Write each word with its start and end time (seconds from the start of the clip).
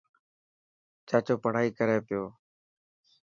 چاچو 1.07 1.33
پڙهائي 1.43 1.69
ڪري 1.77 1.97
پيو. 2.07 2.23